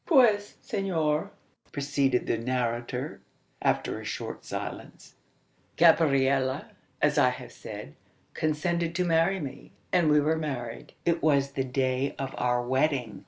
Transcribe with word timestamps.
"Puez, 0.07 0.55
senor," 0.63 1.29
proceeded 1.71 2.25
the 2.25 2.35
narrator, 2.35 3.21
after 3.61 4.01
a 4.01 4.03
short 4.03 4.43
silence, 4.43 5.13
"Gabriella, 5.77 6.71
as 7.03 7.19
I 7.19 7.29
have 7.29 7.51
said, 7.51 7.93
consented 8.33 8.95
to 8.95 9.05
marry 9.05 9.39
me, 9.39 9.73
and 9.93 10.09
we 10.09 10.19
were 10.19 10.39
married. 10.39 10.93
It 11.05 11.21
was 11.21 11.51
the 11.51 11.63
day 11.63 12.15
of 12.17 12.33
our 12.39 12.63
wedding. 12.65 13.19